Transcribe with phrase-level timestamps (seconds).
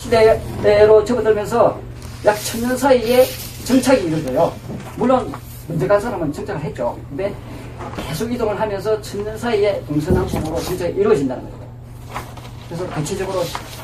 [0.00, 1.78] 시대로 접어들면서
[2.24, 3.24] 약 천년 사이에
[3.64, 4.52] 정착이 이루어져요.
[4.96, 5.30] 물론
[5.68, 6.98] 먼저 간 사람은 정착을 했죠.
[7.10, 7.34] 근데
[8.08, 11.60] 계속 이동을 하면서 천년 사이에 동서남북으로 정착이 이루어진다는 거예요.
[12.66, 13.40] 그래서 대체적으로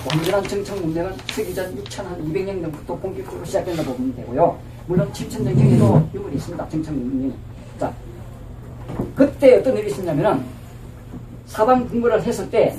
[0.09, 4.59] 완전한 정착 문명은 서기전 6,200년 전부터 본격적으로 시작된다 보면 되고요.
[4.87, 6.69] 물론 7천년 경에도 유물이 있습니다.
[6.69, 7.35] 정착 문명이.
[7.79, 7.93] 자,
[9.15, 10.45] 그때 어떤 일이 있었냐면은
[11.47, 12.77] 사방 분거를 했을 때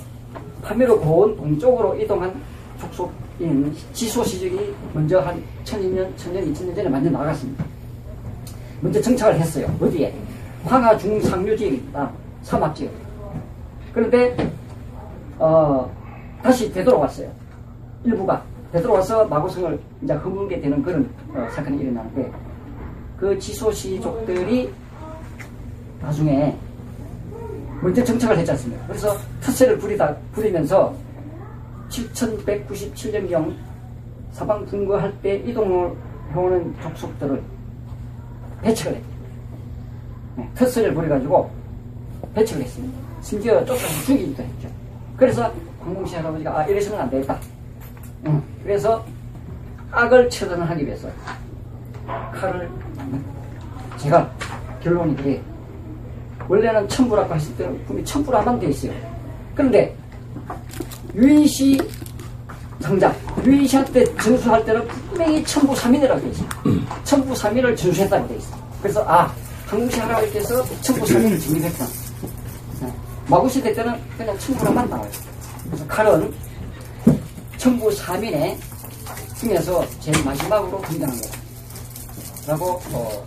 [0.63, 2.33] 파미로 고온 동쪽으로 이동한
[2.79, 7.63] 족속 인 지소시족이 먼저 한 1000년, 1000년, 2000년 전에 먼저 나갔습니다.
[8.81, 9.75] 먼저 정착을 했어요.
[9.79, 10.13] 어디에?
[10.65, 12.11] 황하 중상류 지역입니다.
[12.41, 12.91] 사막 지역.
[13.93, 14.51] 그런데
[15.37, 15.89] 어,
[16.41, 17.31] 다시 되돌아왔어요.
[18.03, 22.31] 일부가 되돌아와서 마고성을 이제 허물게 되는 그런 어, 사건이 일어나는데
[23.19, 24.71] 그 지소시족들이
[26.01, 26.55] 나중에
[27.81, 28.87] 먼저 정착을 했지 않습니까?
[28.87, 30.93] 그래서 특세를 부리다, 부리면서
[31.89, 33.55] 7197년경
[34.31, 35.95] 사방 분거할 때 이동을
[36.33, 37.41] 해오는 족속들을
[38.61, 39.07] 배척을 했죠.
[40.35, 41.49] 네, 특세를 부려가지고
[42.35, 42.99] 배척을 했습니다.
[43.21, 44.69] 심지어 쫓아서 죽이기도 했죠.
[45.15, 47.39] 그래서 황공시 할아버지가 아 이래서는 안 되겠다.
[48.25, 48.43] 응.
[48.63, 49.03] 그래서
[49.91, 51.09] 악을 처단하기 위해서
[52.33, 52.69] 칼을
[53.97, 54.29] 제가
[54.81, 55.41] 결론이 그래
[56.47, 58.93] 원래는 천부라고 했을 때는 분명히 천부라만 돼 있어요.
[59.55, 59.95] 그런데
[61.17, 61.79] 유인시
[62.79, 66.49] 성장 유인시한테 전수할 때는 분명히 천부 3인이라고 돼 있어요.
[67.03, 68.69] 천부 3인을 전수했다고 돼 있어요.
[68.81, 69.33] 그래서 아
[69.65, 71.89] 황공시 할아버지께서 천부 3인을 정립했구나.
[73.29, 75.09] 마구시대 때는 그냥 천부라만 나와요.
[75.65, 76.33] 그래서 칼은
[77.57, 78.55] 천부 3인의
[79.39, 81.37] 중에서 제일 마지막으로 등장한 거다.
[82.47, 83.25] 라고 어,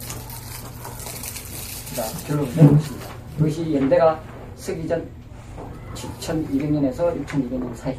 [1.95, 3.07] 자, 결론을 내놓습니다.
[3.37, 4.23] 그것이 연대가
[4.57, 5.07] 서기 전
[6.21, 7.97] 7200년에서 6200년 사이.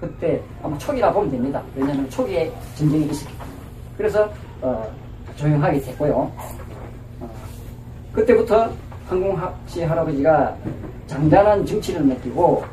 [0.00, 1.62] 그때 아마 초기라 보면 됩니다.
[1.74, 3.58] 왜냐하면 초기에 전쟁이 있었기 때문에.
[3.96, 4.90] 그래서 어,
[5.36, 6.32] 조용하게 됐고요.
[7.20, 7.30] 어,
[8.12, 8.70] 그때부터
[9.06, 10.56] 황공시 할아버지가
[11.06, 12.64] 장단한 정치를 맡기고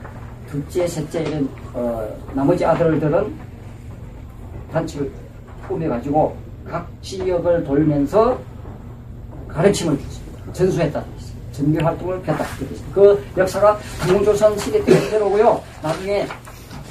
[0.47, 3.33] 둘째, 셋째 이런 어, 나머지 아들들은
[4.71, 5.11] 단체를
[5.67, 8.37] 꾸며가지고 각 지역을 돌면서
[9.47, 9.97] 가르침을.
[10.53, 11.14] 전수했다는 뜻
[11.55, 12.45] 전교 활동을 폈다.
[12.93, 15.61] 그 역사가 당공조선 시대 때 그대로고요.
[15.81, 16.27] 나중에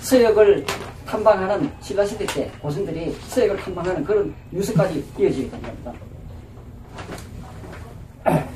[0.00, 0.64] 서역을
[1.06, 5.92] 탐방하는 신라시대 때 고선들이 서역을 탐방하는 그런 유서까지 이어지게 된 겁니다.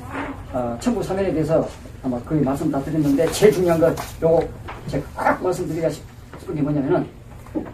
[0.51, 1.67] 어, 천부 사면에 대해서
[2.03, 4.47] 아마 거의 말씀 다 드렸는데 제일 중요한 것 요거
[4.87, 7.07] 제가 꼭 말씀드리고 싶은 게 뭐냐면은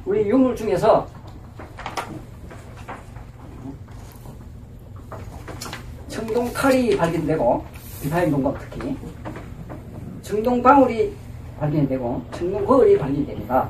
[0.04, 1.08] 우리 유물 중에서
[6.10, 7.75] 청동 칼이 발견되고
[8.10, 8.96] 동각 특히
[10.22, 11.14] 청동 방울이
[11.60, 13.70] 발견되고 청동 거울이 발견됩니다.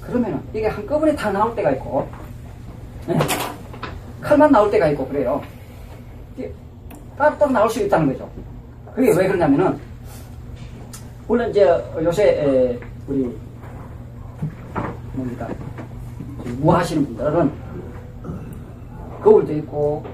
[0.00, 2.06] 그러면은 이게 한꺼번에 다 나올 때가 있고
[3.06, 3.18] 네.
[4.20, 5.40] 칼만 나올 때가 있고 그래요.
[7.16, 8.28] 따로따로 나올 수 있다는 거죠.
[8.94, 9.78] 그게 왜 그러냐면은
[11.26, 11.62] 물론 이제
[12.02, 13.34] 요새 우리
[15.12, 15.48] 뭡니까
[16.58, 17.52] 무하시는 분들은
[19.22, 20.04] 거울도 있고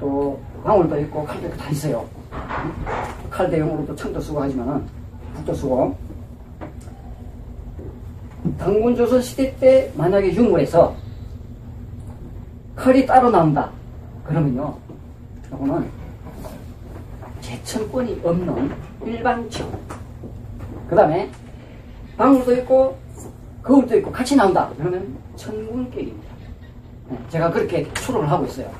[0.00, 2.04] 또 방울도 있고 칼도 있고 다 있어요.
[3.30, 4.86] 칼 대용으로도 청도 쓰고 하지만은
[5.34, 5.96] 북도 쓰고.
[8.58, 10.94] 당군조선 시대 때 만약에 유물에서
[12.76, 13.70] 칼이 따로 나온다.
[14.24, 14.76] 그러면요
[15.48, 15.88] 이거는
[17.40, 18.72] 제천권이 없는
[19.04, 19.70] 일반 지역
[20.88, 21.30] 그 다음에
[22.16, 22.96] 방울도 있고
[23.62, 24.70] 거울도 있고 같이 나온다.
[24.76, 26.34] 그러면 천군격입니다.
[27.08, 28.70] 네, 제가 그렇게 추론을 하고 있어요.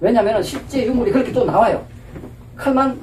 [0.00, 1.84] 왜냐하면 실제 유물이 그렇게 또 나와요.
[2.56, 2.98] 칼만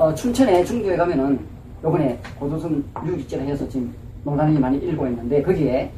[0.00, 1.38] 어, 춘천에 중도에 가면은
[1.84, 3.94] 요번에 고도선 유기죄를 해서 지금
[4.24, 5.92] 논란이 많이 일고 있는데 거기에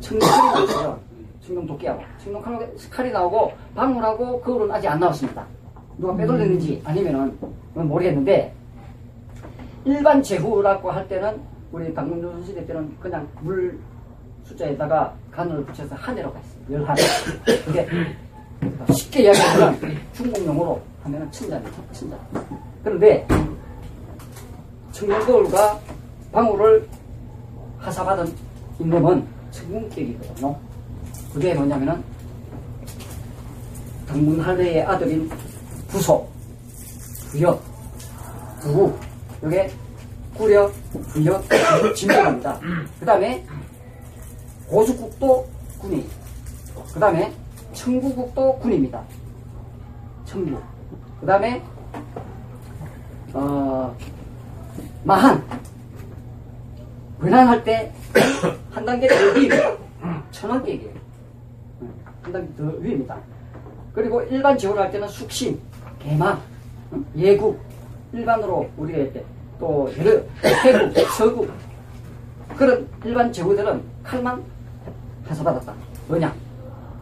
[0.00, 1.00] 청동칼이 나왔어요.
[1.46, 2.42] 청동 도끼하고 청동
[2.90, 5.46] 칼이 나오고 방울하고 거울은 아직 안 나왔습니다.
[5.96, 7.38] 누가 빼돌렸는지 아니면은
[7.72, 8.52] 모르겠는데
[9.84, 11.40] 일반 제후라고 할 때는
[11.70, 13.78] 우리 당군조선 시대 때는 그냥 물
[14.42, 16.80] 숫자에다가 간을 붙여서 한이라고 했어요.
[16.80, 16.96] 열한.
[17.64, 17.86] 그게
[18.92, 19.78] 쉽게 이야기하면
[20.12, 21.92] 중국 용어로 하면은 친자입니다.
[21.92, 22.18] 친자.
[22.86, 23.26] 그런데
[24.92, 25.80] 청룡거울과
[26.30, 26.88] 방울을
[27.78, 28.32] 하사받은
[28.78, 30.56] 임금은 청궁격이거든요.
[31.34, 32.00] 그게 뭐냐면은
[34.06, 35.28] 당문할래의 아들인
[35.88, 36.28] 부소,
[37.32, 37.60] 부역,
[38.60, 38.94] 부우,
[39.44, 39.68] 이게
[40.36, 40.72] 구력,
[41.08, 41.44] 부역,
[41.92, 42.60] 진명입니다.
[43.00, 43.44] 그 다음에
[44.68, 45.44] 고수국도
[45.80, 46.08] 군이,
[46.94, 47.34] 그 다음에
[47.72, 49.02] 청구국도 군입니다.
[50.24, 50.56] 청구.
[51.18, 51.60] 그 다음에
[53.36, 53.94] 어,
[55.04, 55.44] 마한.
[57.20, 57.92] 근황할 때
[58.72, 59.72] 한 단계 더 위입니다.
[60.30, 60.92] 천왕객이에요.
[62.22, 63.18] 한 단계 더 위입니다.
[63.92, 65.58] 그리고 일반 제후를 할 때는 숙심,
[65.98, 66.38] 개마,
[67.16, 67.60] 예국,
[68.12, 69.24] 일반으로 우리가 할 때
[69.58, 70.20] 또 여러
[70.62, 71.50] 태국, 서국
[72.58, 74.42] 그런 일반 제후들은 칼만
[75.30, 75.72] 해서받았다.
[76.08, 76.34] 뭐냐?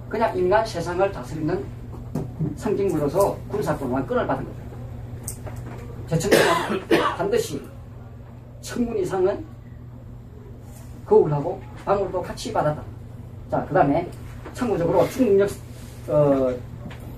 [0.08, 1.64] 그냥 인간 세상을 다스리는
[2.54, 4.50] 상징물로서 군사권만 끈을 받은 거
[6.18, 6.28] 죠.
[6.30, 7.62] 제천군은 반드시
[8.60, 9.44] 천군 이상은
[11.06, 12.82] 거울하고 방울도 같이 받았다.
[13.50, 14.08] 자, 그 다음에
[14.54, 15.50] 참고적으로 중국 역,
[16.08, 16.54] 어,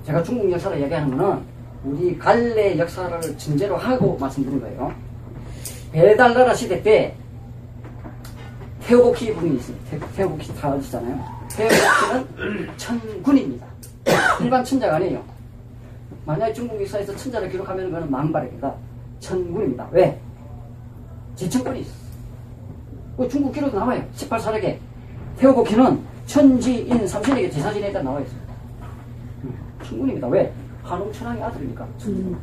[0.04, 1.42] 제가 중국 역사를 얘기하는 거는
[1.84, 4.92] 우리 갈래 역사를 전제로 하고 말씀드린 거예요.
[5.92, 7.14] 배달나라 시대 때
[8.82, 9.76] 태오복희 분이 있어요.
[10.16, 11.24] 태오복희 다 아시잖아요.
[11.50, 13.66] 태오복희는 천군입니다.
[14.40, 15.24] 일반 천자가 아니에요.
[16.24, 18.74] 만약에 중국 역사에서 천자를 기록하면 그는 망발입니다.
[19.20, 19.88] 천군입니다.
[19.92, 20.20] 왜?
[21.34, 21.92] 제천군이 있어.
[23.16, 24.04] 그 중국 기록도 나와요.
[24.14, 24.78] 18사력에.
[25.38, 28.54] 태오복희는 천지인 삼신에게 제사 지내다 나와 있습니다.
[29.84, 30.28] 천군입니다.
[30.28, 30.52] 왜?
[30.82, 31.86] 한웅천왕의 아들이니까.
[32.06, 32.38] 음.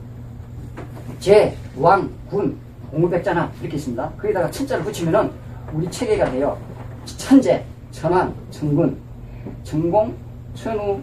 [1.19, 2.57] 제, 왕, 군,
[2.91, 4.11] 공무백자나 이렇게 있습니다.
[4.11, 5.31] 거기다가 천자를 붙이면은
[5.73, 6.57] 우리 체계가 돼요.
[7.05, 8.97] 천재, 천왕, 천군,
[9.63, 10.15] 천공,
[10.53, 10.99] 천우,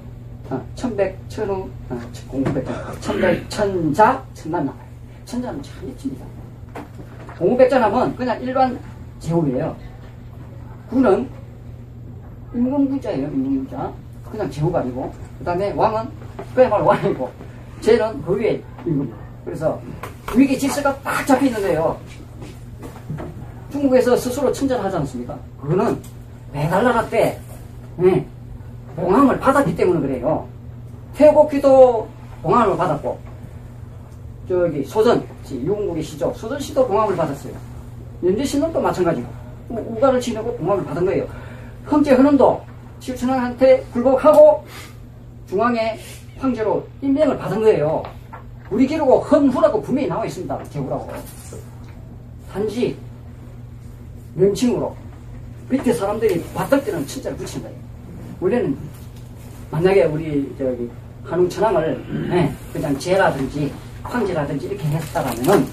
[0.50, 4.89] 어, 천백, 천우, 어, 공무백자, 천백, 천자, 천만 나와요.
[5.31, 6.27] 천자는 참 예칩니다.
[7.38, 8.77] 공무백자나면 그냥 일반
[9.21, 9.77] 제곱이에요.
[10.91, 11.29] 군은
[12.53, 13.93] 임금부자예요, 임금부자.
[14.29, 15.12] 그냥 제후가 아니고.
[15.38, 16.09] 그 다음에 왕은
[16.55, 17.31] 그야말로 왕이고.
[17.81, 19.15] 쟤는 그 위에 임금.
[19.44, 19.81] 그래서
[20.37, 21.97] 위기 질서가 딱 잡혀 있는 거예요.
[23.71, 25.38] 중국에서 스스로 천자를 하지 않습니까?
[25.61, 25.97] 그거는
[26.53, 27.38] 매달나라 때,
[27.97, 28.26] 네,
[28.97, 30.49] 봉함을 받았기 때문에 그래요.
[31.15, 32.09] 태국기도
[32.43, 33.30] 봉함을 받았고,
[34.48, 37.52] 저기 소전, 유흥국의 시조, 소전 시도 봉함을 받았어요.
[38.25, 39.28] 연제신도 마찬가지고,
[39.69, 41.26] 우가를 지내고 봉함을 받은 거예요.
[41.87, 42.60] 황제 현원도
[43.00, 44.64] 칠천왕한테 굴복하고
[45.48, 45.98] 중앙에
[46.38, 48.02] 황제로 임명을 받은 거예요.
[48.70, 50.62] 우리 기록은 헌후라고 분명히 나와 있습니다.
[50.70, 51.10] 제후라고.
[52.52, 52.96] 단지
[54.34, 54.94] 명칭으로
[55.69, 57.76] 밑에 사람들이 봤을 때는 진짜로 붙인 거예요.
[58.40, 58.76] 원래는
[59.70, 60.90] 만약에 우리 저기
[61.25, 63.72] 한웅천왕을 네, 그냥 제라든지
[64.02, 65.67] 황제라든지 이렇게 했다라면은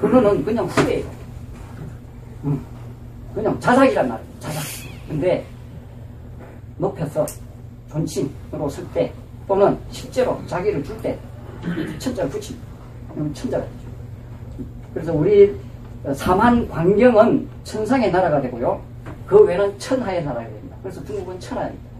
[0.00, 1.06] 그거는 그냥 후배예요.
[2.44, 2.64] 음,
[3.34, 4.28] 그냥 자작이란 말이에요.
[4.40, 4.62] 자작.
[5.08, 5.46] 근데
[6.78, 7.26] 높여서
[7.90, 9.12] 존칭으로 쓸 때
[9.46, 11.18] 또는 실제로 자기를 줄 때
[11.98, 12.30] 천자를
[13.12, 13.76] 그럼 천자가 되죠.
[14.94, 15.54] 그래서 우리
[16.14, 18.80] 사만 광경은 천상의 나라가 되고요.
[19.26, 20.76] 그 외는 천하의 나라가 됩니다.
[20.82, 21.92] 그래서 중국은 천하입니다.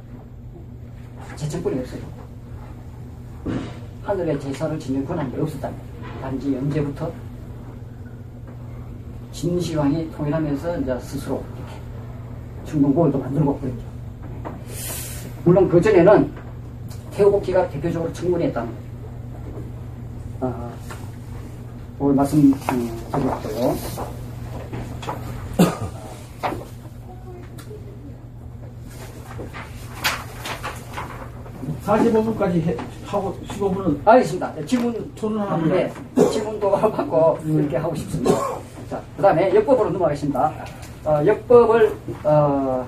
[1.37, 2.01] 제천권이 없어요.
[4.03, 5.85] 하늘의 제사를 지는 권한이 없었답니다.
[6.21, 7.11] 단지 언제부터
[9.33, 13.83] 진시황이 통일하면서 이제 스스로 이렇게 중동고을도 만들고 그랬죠.
[15.45, 16.33] 물론 그 전에는
[17.13, 18.83] 태호복기가 대표적으로 청문했다는 거예요.
[20.41, 20.71] 아,
[21.99, 24.22] 오늘 말씀 음, 드렸고요.
[31.93, 34.55] 45분까지 하고 15분은 알겠습니다.
[34.55, 35.93] 네, 질문 토론 하나 네,
[36.33, 38.33] 질문도 받고 이렇게 하고 싶습니다.
[38.89, 40.53] 자, 그 다음에 역법으로 넘어가겠습니다.
[41.05, 42.87] 어, 역법을 어,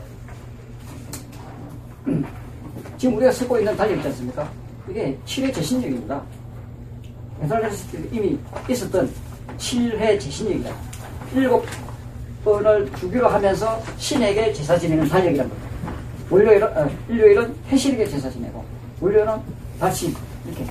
[2.96, 4.48] 지금 우리가 쓰고 있는 달력 있지 않습니까?
[4.88, 6.22] 이게 7회 재신력입니다.
[7.92, 9.10] 때 이미 있었던
[9.58, 10.70] 7회 재신력이다.
[11.34, 11.64] 일곱
[12.44, 15.68] 번을 주기로 하면서 신에게 제사 지내는 달력이란 겁니다.
[16.30, 18.64] 월요일은, 어, 일요일은 해실에게 제사 지내고,
[19.04, 19.34] 월요일은
[19.78, 20.14] 다시
[20.46, 20.64] 이렇게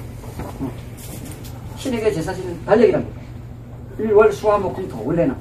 [0.60, 0.72] 어,
[1.78, 3.22] 신에게 제사 지내는 달력이란 겁니다.
[4.00, 5.36] 일월 수화목금토 원래는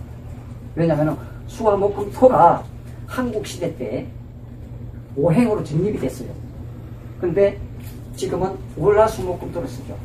[0.74, 2.62] 왜냐하면 수화목금토가
[3.06, 4.06] 한국 시대 때
[5.16, 6.28] 오행으로 정립이 됐어요.
[7.18, 7.58] 근데
[8.14, 9.96] 지금은 월화수목금토를 쓰죠.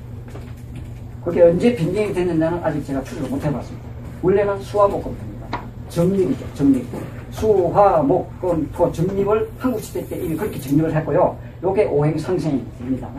[1.26, 3.86] 그게 언제 변경이 됐느냐는 아직 제가 추적을 못 해봤습니다.
[4.22, 5.62] 원래는 수화목금토입니다.
[5.90, 6.86] 정립이죠, 정립.
[7.32, 11.38] 수 화 목 금 토 정립을 한국시대 때 이미 그렇게 정립을 했고요.
[11.64, 13.10] 요게 오행 상생이 됩니다.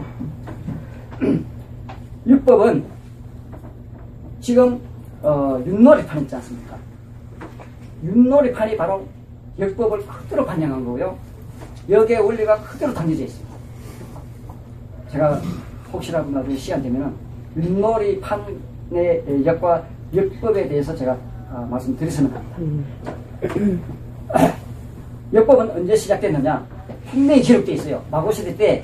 [2.27, 2.85] 육법은
[4.41, 4.81] 지금
[5.23, 6.77] 어, 윷놀이판 있지 않습니까?
[8.05, 9.07] 윷놀이판이 바로
[9.59, 11.17] 역법을 그대로 반영한 거고요.
[11.89, 13.55] 여기에 원리가 그대로 담겨져 있습니다.
[15.11, 15.41] 제가
[15.93, 17.13] 혹시라도 나중에 시간 되면은
[17.57, 19.85] 윷놀이판의 역과
[20.15, 21.17] 역법에 대해서 제가
[21.51, 23.13] 아, 말씀드리서는 합니다.
[25.33, 26.67] 역법은 언제 시작됐느냐?
[27.11, 28.05] 분명히 기록되어 있어요.
[28.11, 28.83] 마고시대 때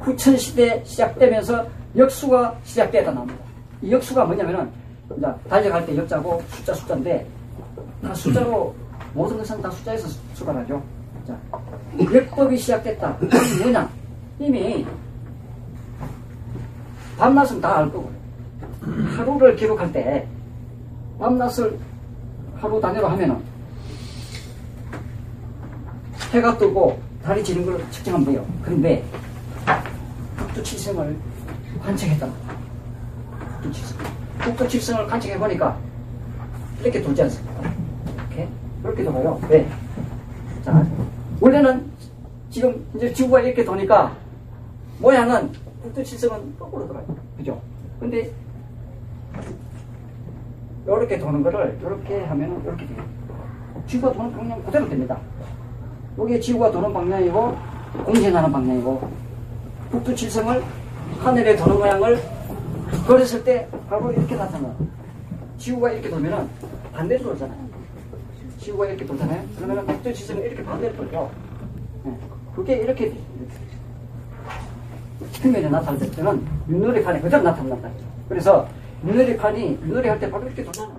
[0.00, 3.40] 후천시대 시작되면서 역수가 시작되다 나옵니다.
[3.82, 4.70] 이 역수가 뭐냐면은
[5.48, 7.26] 달려갈 때 역자고 숫자 숫자인데
[8.02, 8.74] 다 숫자로
[9.14, 10.82] 모든 것은 다 숫자에서 출발하죠.
[11.26, 11.36] 자,
[12.12, 13.16] 역법이 시작됐다.
[13.16, 13.90] 그건 뭐냐?
[14.38, 14.86] 이미
[17.18, 18.10] 밤낮은 다 알 거고
[19.16, 20.26] 하루를 기록할 때
[21.18, 21.78] 밤낮을
[22.56, 23.38] 하루 단위로 하면은
[26.32, 28.46] 해가 뜨고 달이 지는 걸 측정하면 돼요.
[28.62, 29.04] 그런데
[30.36, 31.16] 북두 칠성을
[31.82, 32.58] 관측했단 말이에요.
[33.54, 33.98] 북두 칠성.
[34.38, 35.78] 북두 칠성을 관측해 보니까
[36.82, 37.72] 이렇게 돌지 않습니까?
[38.28, 38.48] 이렇게
[38.84, 39.40] 이렇게 돌아요.
[39.48, 39.68] 왜?
[40.62, 40.86] 자,
[41.40, 41.90] 원래는
[42.50, 44.16] 지금 이제 지구가 이렇게 도니까
[44.98, 45.52] 모양은
[45.82, 47.04] 북두 칠성은 거꾸로 돌아요.
[47.36, 47.60] 그죠?
[47.98, 48.32] 근데
[50.86, 53.04] 이렇게 도는 거를 이렇게 하면은 이렇게 돼요.
[53.86, 55.18] 지구가 도는 방향 그대로 됩니다.
[56.18, 57.56] 여기 지구가 도는 방향이고
[58.04, 59.10] 공전하는 방향이고
[59.90, 60.62] 북두 칠성을
[61.20, 62.18] 하늘에 도는 모양을
[63.06, 64.74] 그렸을 때 바로 이렇게 나타나.
[65.58, 66.48] 지구가 이렇게 돌면은
[66.92, 67.58] 반대로 돌잖아요.
[68.58, 69.42] 지구가 이렇게 돌잖아요.
[69.56, 71.30] 그러면은 북두 칠성은 이렇게 반대로 돌죠.
[72.06, 72.16] 예.
[72.54, 73.16] 그게 이렇게 돼.
[75.42, 77.90] 평면에 나타날 때는 윷놀이판에 그대로 나타난다.
[78.28, 78.66] 그래서
[79.06, 80.92] 윷놀이판이 윷놀이 할 때 바로 이렇게 돌잖아.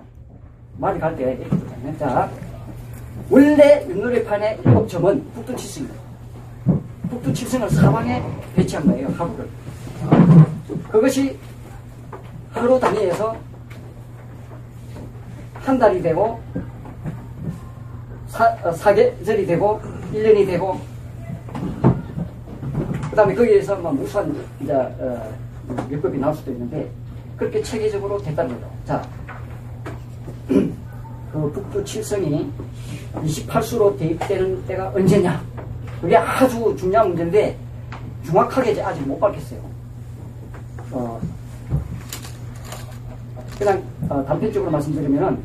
[0.78, 1.98] 말이 갈 때 이렇게 돌잖아요.
[1.98, 2.30] 자,
[3.30, 6.00] 원래 윷놀이판의 일곱 점은 북두칠성입니다.
[7.10, 8.22] 북두칠성을 사방에
[8.54, 9.08] 배치한 거예요.
[9.08, 9.48] 하루를.
[10.90, 11.38] 그것이
[12.52, 13.36] 하루 단위에서
[15.54, 16.40] 한 달이 되고
[18.28, 19.80] 사, 어, 사계절이 되고
[20.12, 20.80] 1년이 되고
[23.10, 25.34] 그 다음에 거기에서 뭐 무수한 이제 어,
[25.88, 26.90] 몇급이 나올 수도 있는데
[27.36, 28.70] 그렇게 체계적으로 거죠.
[28.84, 29.06] 자,
[30.48, 32.50] 그 북두 칠성이
[33.24, 35.42] 28수로 대입되는 때가 언제냐?
[36.00, 37.56] 그게 아주 중요한 문제인데
[38.24, 39.60] 정확하게 아직 못 밝혔어요.
[40.92, 41.20] 어,
[43.58, 45.42] 그냥 어, 단편적으로 말씀드리면은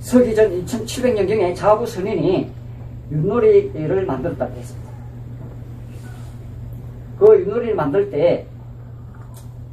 [0.00, 2.50] 서기전 2700년경에 자부 선인이
[3.10, 4.88] 윷놀이를 만들었다고 했습니다.
[7.18, 8.46] 그 윷놀이를 만들 때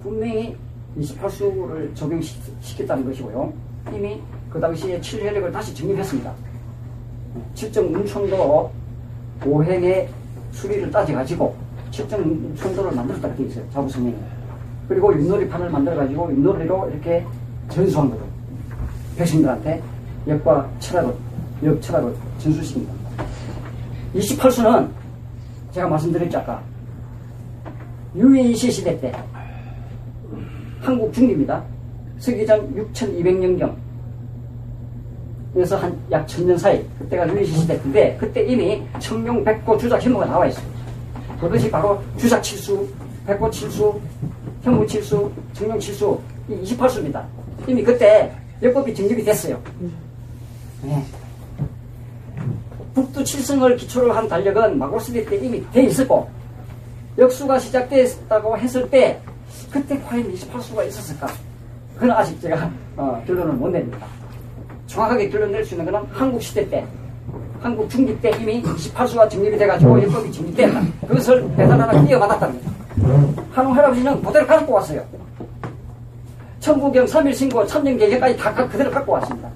[0.02, 0.56] 분명히
[0.98, 3.54] 28수를 적용시켰다는 것이고요.
[3.94, 6.34] 이미 그 당시에 7혈액을 다시 정립했습니다.
[7.56, 8.72] 7정 운천도
[9.42, 10.08] 5행의
[10.52, 11.56] 수리를 따져가지고
[11.92, 13.64] 7정 운천도를 만들었다고 되어 있어요.
[13.72, 14.16] 자부선인이.
[14.88, 17.26] 그리고 윷놀이판을 만들어가지고 윷놀이로 이렇게
[17.70, 18.24] 전수한 거죠.
[19.18, 19.82] 백성들한테
[20.28, 21.14] 역과 철학을,
[21.64, 23.26] 역 철학을 전수시킨 겁니다.
[24.16, 24.90] 28수는
[25.72, 26.62] 제가 말씀드렸죠, 아까.
[28.16, 29.12] 유인시 시대 때
[30.82, 31.64] 한국 중립입니다.
[32.20, 33.76] 서기전 6200년경
[35.56, 40.04] 그래서 한 약 천 년 사이 그때가 유인시 시대 때인데 그때 이미 청룡, 백고, 주작,
[40.04, 40.66] 현무가 나와 있어요.
[41.40, 42.86] 그것이 바로 주작 칠수,
[43.26, 44.00] 백고 칠수,
[44.64, 46.20] 현무 칠수, 청룡 칠수
[46.50, 47.24] 이 28수입니다.
[47.68, 48.32] 이미 그때
[48.62, 49.58] 역법이 정립이 됐어요.
[50.84, 51.04] 네.
[52.94, 56.30] 북두 칠성을 기초로 한 달력은 마고스리 때 이미 돼 있었고
[57.18, 59.22] 역수가 시작됐다고 했을 때
[59.72, 61.28] 그때 과연 28수가 있었을까?
[61.96, 64.06] 그건 아직 제가 어, 결론을 못 냅니다.
[64.88, 66.86] 정확하게 결론 낼 수 있는 것은 한국 시대 때,
[67.62, 70.82] 한국 중기 때 이미 28수가 정립이 돼가지고 역법이 정립됐다.
[71.08, 72.72] 그것을 대단하나 이어받았답니다.
[73.52, 75.04] 한웅 할아버지는 그대로 갖고 왔어요.
[76.60, 79.50] 천부경, 삼일신고, 천년계계까지 다 그대로 갖고 왔습니다.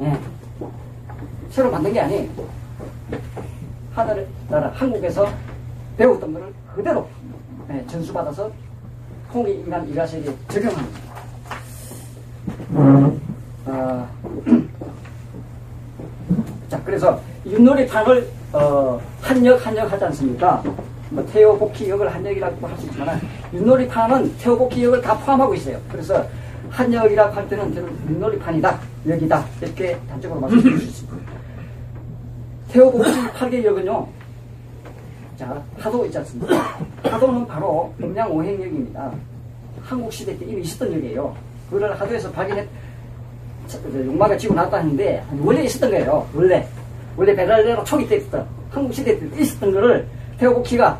[0.00, 0.18] 예.
[1.50, 2.28] 새로 만든 게 아니에요.
[3.94, 5.28] 하늘 나라 한국에서
[5.96, 7.06] 배웠던 것을 그대로
[7.70, 8.50] 예, 전수받아서
[9.32, 11.00] 홍익 인간 일가세에 적용합니다.
[13.66, 14.06] 아,
[16.68, 17.20] 자, 그래서
[17.58, 20.62] 윷놀이판을 어, 한역 한역 하지 않습니까?
[21.10, 23.20] 뭐 태호 복희 역을 한역이라고 할 수 있지만
[23.52, 25.78] 윷놀이판은 태호 복희 역을 다 포함하고 있어요.
[25.90, 26.24] 그래서
[26.70, 31.32] 한역이라고 할 때는 윷놀이판이다, 역이다 이렇게 단적으로 말씀드릴 수 있습니다.
[32.72, 33.04] 태호 복희
[33.38, 34.08] 8개 역은요.
[35.36, 36.78] 자, 하도 있지 않습니까?
[37.04, 39.12] 하도는 바로 음양 오행역입니다.
[39.82, 41.34] 한국 시대 때 이미 있었던 역이에요.
[41.70, 42.68] 그걸 하도에서 발견했,
[43.94, 46.26] 용마가 지고 나왔다 하는데, 원래 있었던 거예요.
[46.34, 46.66] 원래.
[47.16, 50.06] 원래 베랄레로 초기 때 있었던, 한국 시대 때 있었던 거를
[50.38, 50.98] 태호복희가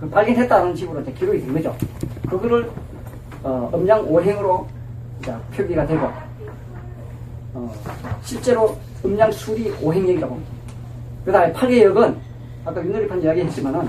[0.00, 1.76] 그 발견했다는 식으로 이제 기록이 된 거죠.
[2.28, 2.70] 그거를,
[3.42, 4.66] 어, 음양 오행으로
[5.22, 6.06] 자, 표기가 되고,
[7.54, 7.72] 어,
[8.22, 10.52] 실제로 음양 수리 오행역이라고 합니다.
[11.24, 12.16] 그 다음에 8개역은
[12.64, 13.88] 아까 윷놀이판 이야기 했지만은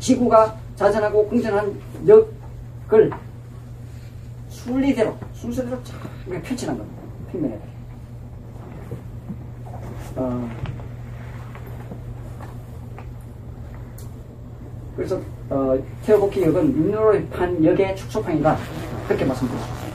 [0.00, 3.10] 지구가 자전하고 공전한 역을
[4.48, 5.94] 순리대로, 순서대로 쫙
[6.42, 7.02] 펼치는 겁니다.
[7.30, 7.79] 평면에.
[10.20, 10.50] 어,
[14.94, 18.56] 그래서 어, 태어복희 역은 윷놀이판 역의 축소판이다.
[19.08, 19.90] 그렇게 말씀드릴 수 있어요.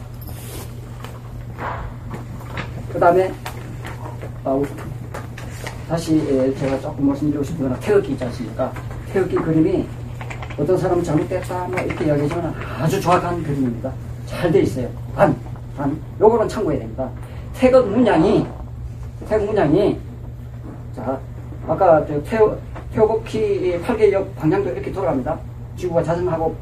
[2.91, 3.31] 그 다음에
[4.43, 4.63] 어,
[5.87, 8.73] 다시 예, 제가 조금 말씀드리고 싶은 건 태극기 있지 않습니까?
[9.13, 9.87] 태극기 그림이
[10.57, 13.91] 어떤 사람은 잘못됐다 뭐 이렇게 이야기하지만 아주 정확한 그림입니다.
[14.25, 14.89] 잘 돼 있어요.
[15.15, 15.35] 단,
[15.77, 17.07] 단, 요거는 참고해야 됩니다.
[17.53, 18.47] 태극 문양이,
[19.29, 19.99] 태극 문양이,
[20.95, 21.19] 자,
[21.67, 22.55] 아까 저 태우,
[22.93, 25.37] 태우복희 8개역 방향도 이렇게 돌아갑니다.
[25.75, 26.55] 지구가 자전하고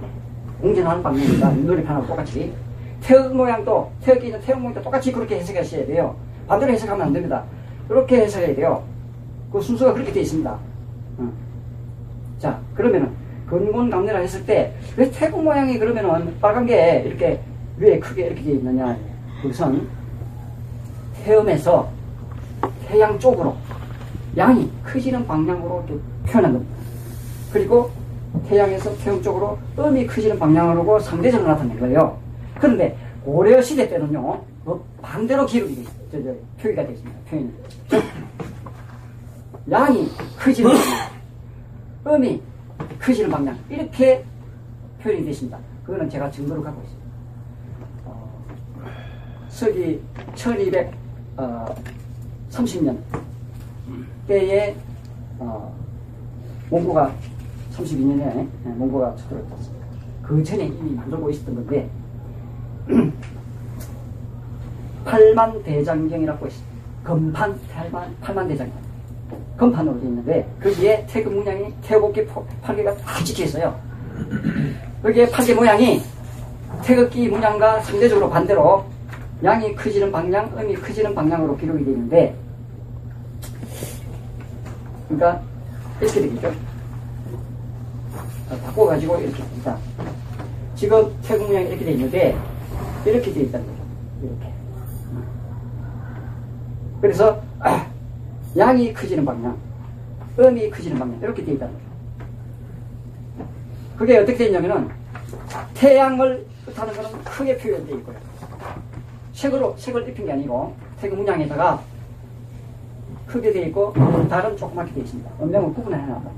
[0.60, 1.52] 공전하는 방향입니다.
[1.52, 2.52] 놀이판하고 똑같이.
[3.02, 6.16] 태극 모양도, 태극기 있는 태극 모양도 똑같이 그렇게 해석하셔야 돼요.
[6.48, 7.44] 반대로 해석하면 안 됩니다.
[7.88, 8.84] 그렇게 해석해야 돼요.
[9.52, 10.52] 그 순서가 그렇게 되어 있습니다.
[10.52, 11.32] 어.
[12.40, 13.12] 자, 그러면은,
[13.48, 17.40] 근곤감래라 했을 때, 왜 태국 모양이 그러면은 빨간 게 이렇게
[17.78, 18.98] 위에 크게 이렇게 되어 있느냐.
[19.42, 19.88] 그것은
[21.24, 21.88] 태음에서
[22.88, 23.56] 태양 쪽으로
[24.36, 25.86] 양이 커지는 방향으로
[26.26, 26.76] 표현한 겁니다.
[27.52, 27.92] 그리고
[28.48, 32.18] 태양에서 태양 쪽으로 음이 커지는 방향으로 상대적으로 나타낸 거예요.
[32.60, 35.94] 그런데 고려 시대 때는요, 뭐 반대로 기록이 돼 있어요.
[36.12, 37.20] 저, 저, 표기가 되어 있습니다.
[37.30, 37.50] 표현이.
[37.90, 38.04] 즉,
[39.70, 41.10] 양이 커지는 방향,
[42.08, 42.42] 음이
[43.00, 44.26] 커지는 방향, 이렇게
[45.02, 45.58] 표현이 되어 있습니다.
[45.86, 47.08] 그거는 제가 증거를 갖고 있습니다.
[48.06, 48.44] 어,
[49.50, 50.02] 서기
[50.34, 52.98] 1230년
[54.28, 54.76] 때에
[55.40, 55.76] 어,
[56.70, 57.14] 몽고가
[57.76, 59.88] 32년에 몽고가 쳐들어왔습니다.
[60.22, 61.90] 그 전에 이미 만들고 있었던 건데
[65.06, 66.74] 8만 대장경이라고 있습니다.
[67.04, 68.84] 건판 8만, 8만 대장경.
[69.58, 73.78] 건판으로 되어 있는데 거기에 태극 문양이 태극기 8개가 다 찍혀 있어요.
[75.04, 76.02] 거기에 8개 모양이
[76.84, 78.86] 태극기 문양과 상대적으로 반대로
[79.44, 82.43] 양이 커지는 방향, 음이 커지는 방향으로 기록이 되어 있는데
[85.18, 85.42] 그러니까
[86.02, 86.48] 이렇게 되겠죠.
[88.50, 89.78] 아, 바꿔가지고 이렇게 됩니다.
[90.76, 92.38] 지금 태국 모양이 이렇게 되어 있는데
[93.06, 93.80] 이렇게 되어 있다는 거죠.
[94.22, 94.54] 이렇게.
[97.02, 97.88] 그래서 아,
[98.58, 99.58] 양이 커지는 방향,
[100.40, 101.86] 음이 커지는 방향 이렇게 되어 있다는 거죠.
[103.98, 104.90] 그게 어떻게 되어 있냐면은
[105.76, 108.16] 태양을 뜻하는 것은 크게 표현되어 있고요.
[109.34, 111.93] 색으로 색을 입힌 게 아니고 태국 문양에다가
[113.34, 113.92] 크게 되어 있고
[114.30, 115.32] 다른 조그맣게 되어 있습니다.
[115.42, 116.30] 음명을 구분해 놔다.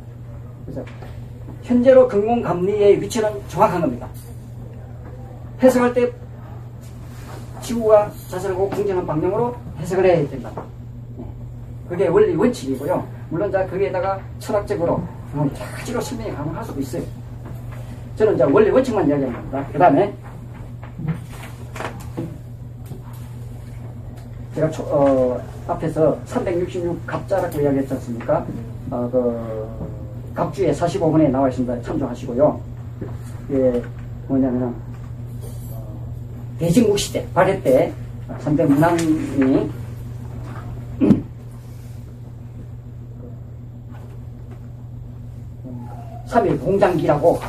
[0.66, 0.86] 그래서
[1.64, 4.08] 현재로 근공감리의 위치는 정확한 겁니다.
[5.62, 6.12] 해석할 때
[7.62, 10.52] 지구가 자전하고 공전한 방향으로 해석을 해야 된다.
[11.18, 11.26] 네.
[11.90, 13.06] 그게 원리 원칙이고요.
[13.30, 15.04] 물론 자 거기에다가 철학적으로
[15.36, 17.04] 여러 가지로 설명이 가능할 수도 있어요.
[18.16, 19.68] 저는 이제 원리 원칙만 이야기하는 겁니다.
[19.74, 20.14] 그 다음에
[24.56, 28.46] 제가 초, 어, 앞에서 366 갑자라고 이야기했지 않습니까?
[28.90, 31.82] 어, 그, 갑주에 45분에 나와 있습니다.
[31.82, 32.62] 참조하시고요.
[33.52, 33.84] 예,
[34.30, 34.74] 뭐냐면은,
[35.74, 36.16] 어,
[36.58, 37.92] 대진국 시대, 발해 때,
[38.40, 39.72] 3대 문왕이,
[46.30, 47.40] 3일 공장기라고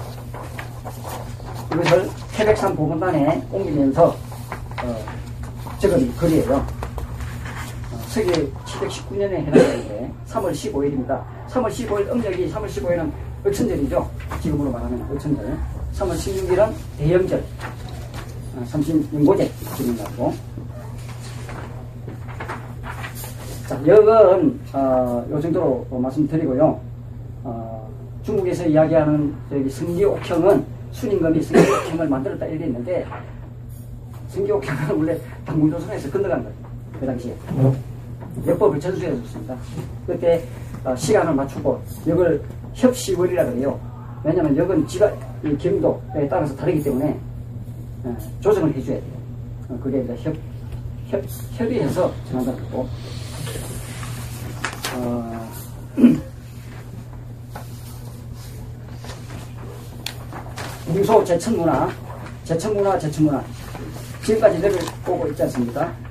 [1.72, 4.08] 이것을 태백산 보건단에 옮기면서
[4.84, 5.04] 어,
[5.78, 6.75] 적은 글이에요.
[8.16, 8.30] 서기
[8.64, 11.22] 719년에 해당되는데 3월 15일입니다.
[11.48, 13.12] 3월 15일 음력이 3월 15일은
[13.44, 14.10] 을천절이죠.
[14.40, 15.58] 지금으로 말하면 을천절.
[15.92, 17.44] 3월 16일은 대영절.
[18.56, 20.32] 어, 삼신연고제 지낸다고.
[23.68, 26.80] 자, 역은 어, 요 정도로 말씀드리고요.
[27.44, 27.90] 어,
[28.22, 33.06] 중국에서 이야기하는 저기 승기옥형은 순임금이 승기옥형을 만들었다 이렇게 있는데
[34.28, 36.56] 승기옥형은 원래 당군조선에서 건너간 거예요.
[36.98, 37.36] 그 당시에.
[38.44, 39.56] 역법을 전수해 줬습니다.
[40.06, 40.44] 그때
[40.84, 42.42] 어, 시간을 맞추고 역을
[42.74, 43.78] 협시월이라 그래요.
[44.22, 45.12] 왜냐하면 역은 지가
[45.44, 47.18] 이 경도에 따라서 다르기 때문에
[48.04, 49.12] 어, 조정을 해줘야 돼요.
[49.68, 50.34] 어, 그게 이제 협,
[51.08, 51.22] 협,
[51.54, 52.88] 협의해서 정한다는 거고.
[54.96, 55.48] 어,
[60.88, 61.90] 궁소 제천문화,
[62.44, 63.42] 제천문화, 제천문화.
[64.24, 64.72] 지금까지 늘
[65.04, 66.05] 보고 있지 않습니까?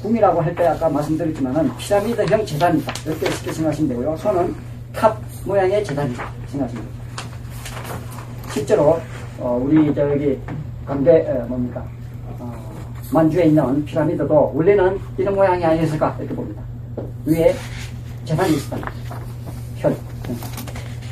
[0.00, 2.92] 어, 궁이라고 할 때 아까 말씀드렸지만은 피라미드형 제단이다.
[3.06, 4.16] 이렇게 쉽게 생각하시면 되고요.
[4.16, 4.54] 소는
[4.94, 6.28] 탑 모양의 제단이다.
[6.48, 7.00] 생각하시면 됩니다.
[8.52, 9.00] 실제로,
[9.38, 10.38] 어, 우리 저기
[10.86, 11.84] 강대, 어, 뭡니까?
[12.38, 12.74] 어,
[13.12, 16.16] 만주에 있는 피라미드도 원래는 이런 모양이 아니었을까?
[16.18, 16.62] 이렇게 봅니다.
[17.26, 17.54] 위에
[18.24, 18.90] 재단이 있었다.
[19.76, 19.96] 혈.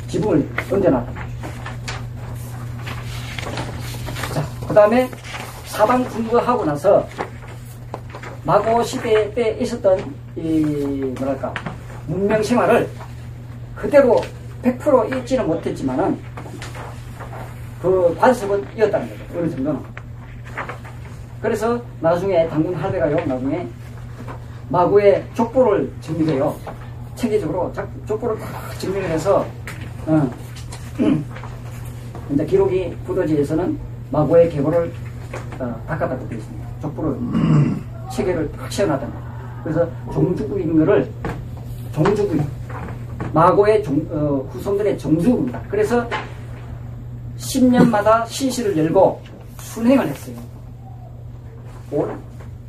[0.07, 1.11] 지붕을 얹어놨다.
[4.33, 5.09] 자, 그 다음에
[5.65, 7.07] 사방 분부하고 나서
[8.49, 11.53] 마고 시대 때 있었던 이 뭐랄까
[12.07, 12.89] 문명 생활을
[13.75, 14.19] 그대로
[14.63, 16.17] 100% 잊지는 못했지만은
[17.79, 19.23] 그 관습은 이었다는 거죠.
[19.37, 19.79] 어느 정도는.
[21.43, 23.23] 그래서 나중에 당군 할배가요.
[23.27, 23.67] 나중에
[24.69, 26.55] 마구의 족보를 정리해요.
[27.13, 29.45] 체계적으로 작- 족보를 딱 정리를 해서
[30.07, 30.31] 어,
[32.33, 34.91] 이제 기록이 부도지에서는 마고의 계보를
[35.59, 36.67] 어, 바꿔다고 되어 있습니다.
[36.81, 37.15] 족보를
[38.11, 39.29] 체계를 딱 세워놨던 거예요.
[39.63, 41.09] 그래서 종주국인 거를
[41.91, 42.41] 종주국
[43.33, 45.61] 마고의 종, 어, 후손들의 종주국입니다.
[45.69, 46.07] 그래서
[47.37, 49.21] 10년마다 시시를 열고
[49.59, 50.35] 순행을 했어요.
[51.91, 52.15] 올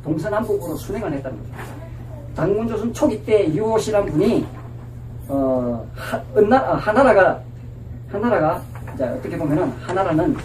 [0.03, 1.51] 동서남북으로 순행을 했다는 거죠.
[2.35, 4.45] 당문조선 초기 때 유호시란 분이
[5.27, 7.39] 어, 하, 은나, 아, 하나라가
[8.09, 8.61] 하나라가
[8.93, 10.35] 이제 어떻게 보면은 하나라는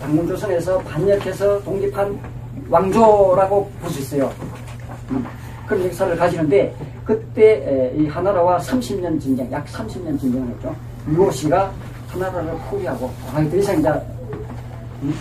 [0.00, 2.18] 당문조선에서 반역해서 독립한
[2.68, 4.30] 왕조라고 볼 수 있어요.
[5.10, 5.24] 음,
[5.66, 10.74] 그런 역사를 가지는데 그때 에, 이 하나라와 30년 전쟁, 약 30년 전쟁을 했죠.
[11.08, 11.70] 유호시가
[12.08, 13.88] 하나라를 포기하고 아, 더 이상 이제
[15.02, 15.14] 음,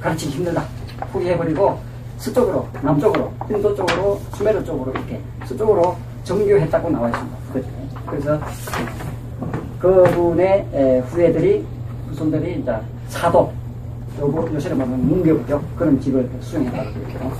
[0.00, 0.64] 가르치기 힘들다.
[1.12, 1.78] 포기해버리고
[2.18, 7.38] 서쪽으로, 남쪽으로, 인도 쪽으로, 수메르 쪽으로 이렇게 서쪽으로 정교했다고 나와 있습니다.
[7.52, 7.68] 그죠?
[8.06, 8.40] 그래서
[9.78, 11.64] 그분의 에, 후예들이
[12.08, 12.74] 후손들이 이제
[13.08, 13.52] 사도,
[14.18, 15.62] 요거 요새로 말하면 문교죠.
[15.76, 17.32] 그런 집을 그렇게요.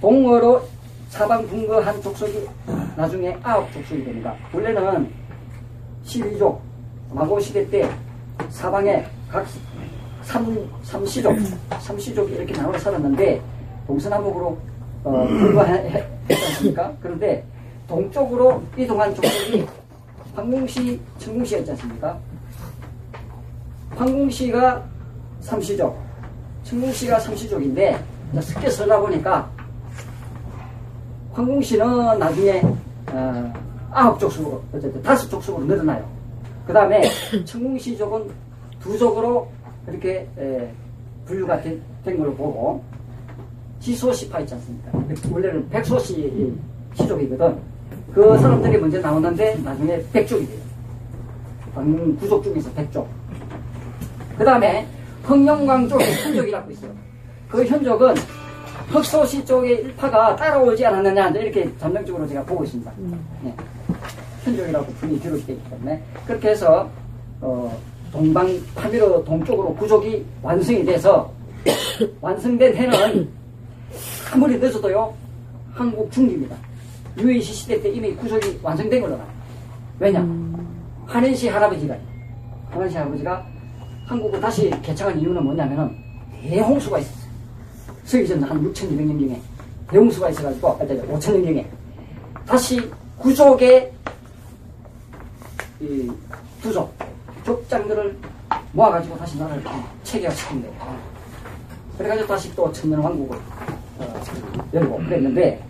[0.00, 0.62] 동어로
[1.10, 2.48] 사방 분거 한 족속이
[2.96, 4.34] 나중에 아홉 족속이 됩니다.
[4.52, 5.10] 원래는
[6.04, 6.58] 12족,
[7.12, 7.88] 마고 시대 때
[8.48, 9.46] 사방에 각
[10.22, 11.36] 삼, 삼시족,
[11.80, 13.40] 삼시족이 이렇게 나눠 살았는데
[13.86, 14.58] 동서남북으로
[15.04, 16.92] 어, 불과했지 않습니까?
[17.00, 17.44] 그런데
[17.86, 19.66] 동쪽으로 이동한 족속이
[20.34, 22.18] 황궁시, 청궁시였지 않습니까?
[23.94, 24.91] 황궁시가
[25.42, 25.96] 삼시족,
[26.64, 28.02] 청궁시가 삼시족인데
[28.40, 29.50] 섞여 살다 보니까
[31.32, 32.62] 황궁시는 나중에
[33.12, 33.52] 어,
[33.90, 36.08] 아홉 족속으로, 어쨌든 다섯 족속으로 늘어나요.
[36.66, 37.02] 그 다음에
[37.44, 38.30] 청궁시족은
[38.80, 39.48] 두 족으로
[39.86, 40.70] 이렇게 에,
[41.26, 42.82] 분류가 된, 된 걸로 보고
[43.80, 44.92] 지소시파 있지 않습니까?
[45.30, 46.52] 원래는 백소시
[46.94, 47.58] 시족이거든.
[48.12, 50.60] 그 사람들이 먼저 나오는데 나중에 백족이 돼요.
[52.18, 53.08] 구족 중에서 백족.
[54.36, 54.86] 그 다음에
[55.22, 56.90] 흥영광 쪽에 현족이라고 있어요.
[57.48, 58.14] 그 현족은
[58.88, 62.92] 흑소시 쪽의 일파가 따라오지 않았느냐 이렇게 전형적으로 제가 보고 있습니다.
[63.42, 63.54] 네.
[64.44, 66.90] 현족이라고 분이 기록이 되기 때문에 그렇게 해서
[67.40, 67.78] 어,
[68.10, 71.32] 동방 파미로 동쪽으로 구족이 완성이 돼서
[72.20, 73.28] 완성된 해는
[74.32, 75.14] 아무리 늦어도요
[75.72, 76.56] 한국 중기입니다.
[77.18, 79.32] 유해시 시대 때 이미 구족이 완성된 걸로 나와요.
[79.98, 80.26] 왜냐?
[81.06, 81.96] 한인시 할아버지가
[82.70, 83.51] 한인시 할아버지가
[84.06, 85.96] 한국을 다시 개척한 이유는 뭐냐면은
[86.42, 87.22] 대홍수가 있었어요.
[88.04, 89.38] 서기 전 한 6,200년경에
[89.90, 91.64] 대홍수가 있어가지고 5,000년경에
[92.46, 93.92] 다시 구족의
[95.80, 96.10] 이
[96.60, 96.92] 부족
[97.44, 98.16] 족장들을
[98.72, 99.62] 모아가지고 다시 나라를
[100.02, 100.98] 체계화시킨 거예요.
[101.98, 103.36] 그래가지고 다시 또 천년왕국을
[103.98, 104.20] 어,
[104.72, 105.64] 열고 그랬는데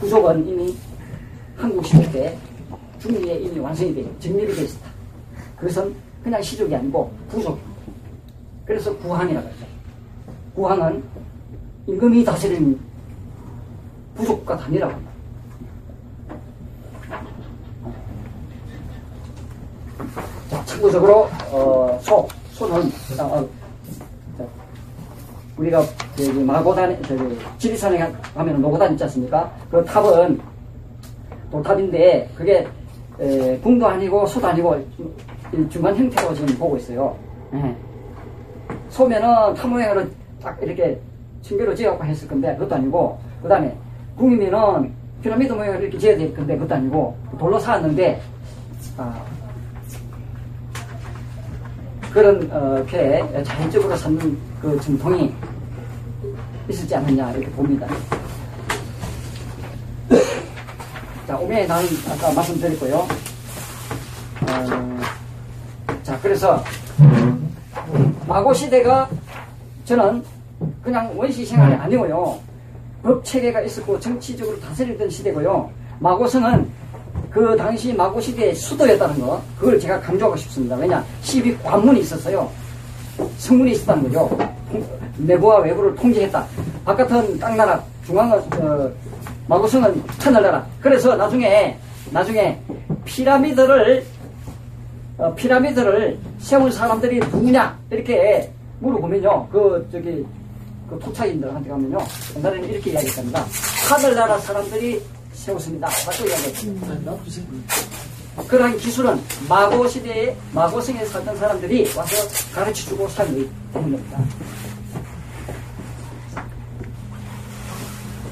[0.00, 0.76] 구족은 이미
[1.56, 2.38] 한국 시대 때
[3.00, 4.06] 중리에 이미 완성이 돼요.
[4.20, 4.88] 정립이 되어 있었다.
[5.56, 7.58] 그것은 그냥 시족이 아니고 부족.
[8.64, 9.66] 그래서 구항이라고 하죠.
[10.54, 11.04] 구항은
[11.86, 12.80] 임금이 다스리는
[14.14, 15.10] 부족과 단위라고 합니다.
[20.50, 22.82] 자, 참고적으로, 어, 소, 소는,
[23.20, 23.46] 어,
[24.38, 24.44] 자,
[25.56, 25.82] 우리가,
[26.16, 29.52] 저기, 마고단, 저기, 지리산에 가- 가면 노고단 있지 않습니까?
[29.70, 30.40] 그 탑은,
[31.50, 32.66] 돌탑인데, 그게,
[33.20, 35.04] 에, 궁도 아니고, 소도 아니고, 이
[35.70, 37.16] 중간 형태로 지금 보고 있어요.
[37.54, 37.76] 예.
[38.88, 40.06] 소면은 탑 모양으로
[40.42, 41.00] 딱 이렇게
[41.42, 43.76] 층계로 지어갖고 했을 건데, 그것도 아니고, 그 다음에,
[44.16, 48.20] 궁이면은 피라미드 모양으로 이렇게 지어야 될 건데, 그것도 아니고, 돌로 쌓았는데,
[48.96, 49.22] 아,
[52.14, 55.34] 그런 어, 이렇게 자연적으로 삼는 그 전통이
[56.68, 57.88] 있었지 않느냐 이렇게 봅니다.
[61.26, 62.94] 자, 오면에 나는 아까 말씀드렸고요.
[64.42, 64.93] 어,
[66.04, 66.62] 자, 그래서
[68.28, 69.08] 마고 시대가
[69.84, 70.22] 저는
[70.82, 72.38] 그냥 원시 생활이 아니고요.
[73.02, 75.70] 법 체계가 있었고 정치적으로 다스리던 시대고요.
[75.98, 76.68] 마고성은
[77.30, 80.76] 그 당시 마고 시대의 수도였다는 거, 그걸 제가 강조하고 싶습니다.
[80.76, 82.48] 왜냐, 12 관문이 있었어요.
[83.38, 84.28] 성문이 있었다는 거죠.
[84.70, 84.84] 통-
[85.18, 86.44] 내부와 외부를 통제했다.
[86.84, 88.90] 바깥은 땅나라, 중앙은, 어,
[89.48, 90.64] 마고성은 하늘나라.
[90.80, 91.76] 그래서 나중에,
[92.10, 92.58] 나중에
[93.04, 94.04] 피라미드를,
[95.16, 97.78] 어, 피라미드를 세운 사람들이 누구냐?
[97.90, 99.48] 이렇게 물어보면요.
[99.50, 100.26] 그, 저기,
[100.88, 101.98] 그 토착인들한테 가면요.
[102.36, 103.46] 옛날에는 이렇게 이야기했답니다.
[103.88, 105.00] 하늘나라 사람들이
[105.32, 105.88] 세웠습니다.
[105.88, 107.14] 라고 이야기했습니다.
[108.48, 112.16] 그러한 기술은 마고 시대에 마고성에 살던 사람들이 와서
[112.52, 114.18] 가르쳐주고 살게 되는 겁니다.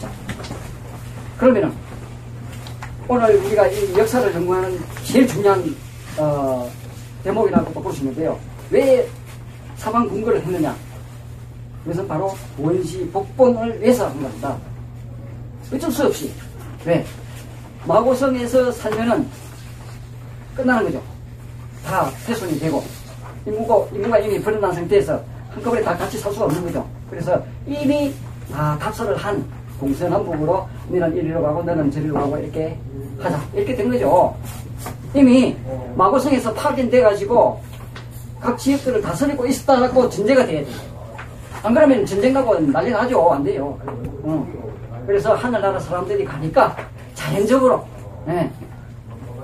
[0.01, 0.13] 자,
[1.39, 1.73] 그러면은
[3.07, 5.73] 오늘 우리가 이 역사를 연구하는 제일 중요한
[6.19, 6.71] 어,
[7.25, 8.39] 대목이라고 볼수 있는데요.
[8.71, 9.09] 왜
[9.77, 10.75] 사방 분거를 했느냐?
[11.85, 14.57] 그것은 바로 원시 복본을 위해서 한 겁니다.
[15.73, 16.33] 어쩔 수 없이.
[16.85, 17.05] 왜?
[17.87, 19.29] 마고성에서 살면은
[20.55, 21.03] 끝나는 거죠.
[21.85, 22.85] 다 훼손이 되고
[23.47, 25.21] 인구가, 인구가 이미 불어난 상태에서
[25.51, 26.89] 한꺼번에 다 같이 살 수가 없는 거죠.
[27.11, 28.15] 그래서 이미
[28.53, 29.45] 다 답사를 한
[29.81, 32.79] 동서남북으로 너는 이리로 가고 너는 저리로 가고 이렇게
[33.19, 34.37] 하자 이렇게 된 거죠.
[35.15, 35.57] 이미
[35.95, 37.61] 마고성에서 파견돼가지고
[38.41, 40.75] 각 지역들을 다스리고 있었다고 전제가 돼야 돼요.
[41.63, 43.31] 안 그러면 전쟁 가고 난리 나죠.
[43.33, 43.79] 안 돼요.
[44.23, 44.47] 어.
[45.07, 46.77] 그래서 하늘나라 사람들이 가니까
[47.15, 47.87] 자연적으로
[48.29, 48.51] 예,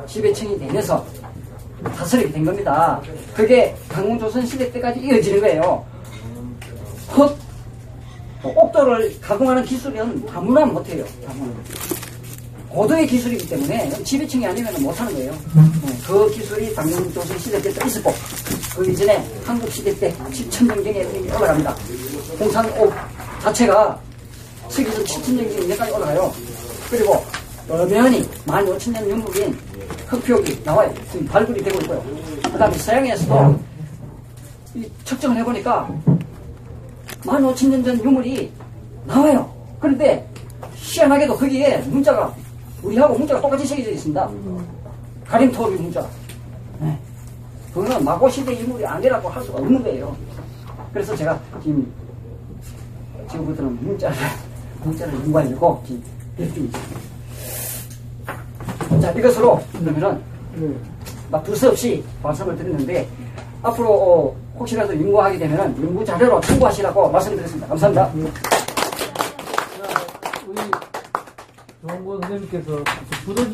[0.06, 1.04] 지배층이 되면서
[1.96, 3.00] 다스리게 된 겁니다.
[3.34, 5.84] 그게 강원조선 시대 때까지 이어지는 거예요.
[7.16, 7.36] 헛
[8.42, 11.04] 옥도를 가공하는 기술은 아무나 못해요.
[11.28, 11.52] 아무나.
[12.78, 15.32] 고도의 기술이기 때문에 지배층이 아니면 못하는 거예요.
[15.32, 15.68] 어,
[16.06, 18.14] 그 기술이 강원조선 시대 때도 있었고
[18.76, 21.74] 그 이전에 한국 시대 때 7천년경에 올라갑니다.
[22.38, 22.94] 공산옥
[23.42, 24.00] 자체가
[24.68, 26.32] 서기서 7천년경까지 올라가요.
[26.88, 27.24] 그리고
[27.68, 29.58] 여면이 15,000년 연묵인
[30.06, 30.94] 흑표기 나와요.
[31.10, 32.04] 지금 발굴이 되고 있고요.
[32.44, 33.60] 그 다음에 서양에서도
[34.76, 35.90] 이 측정을 해보니까
[37.22, 38.52] 15,000년 전 유물이
[39.04, 39.52] 나와요.
[39.80, 40.24] 그런데
[40.76, 42.32] 희한하게도 거기에 문자가
[42.82, 44.30] 우리하고 문자가 똑같이 새겨져 있습니다.
[45.26, 46.06] 가림토비 문자.
[46.80, 46.98] 네.
[47.74, 50.16] 그거는 마고시대 유물이 아니라고 할 수가 없는 거예요.
[50.92, 51.92] 그래서 제가 지금
[53.30, 54.16] 지금부터는 문자를
[54.82, 56.02] 문자를 연구하려고 지금
[56.38, 56.70] 열심히.
[59.00, 60.22] 자 이것으로 그러면은
[60.54, 60.74] 네.
[61.30, 63.06] 막 두서없이 말씀을 드렸는데
[63.62, 67.66] 앞으로 어, 혹시라도 연구하게 되면은 연구 자료로 참고하시라고 말씀드렸습니다.
[67.68, 68.57] 감사합니다.
[72.08, 72.84] 자, 우리 조원권 선생님께서
[73.24, 73.46] 부도지